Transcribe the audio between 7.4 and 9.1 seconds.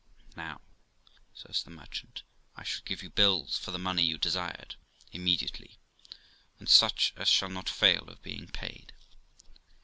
not fail of being paid.